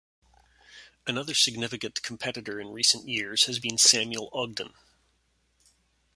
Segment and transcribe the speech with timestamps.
[1.05, 4.73] Another significant competitor in recent years has been Samuel Ogden.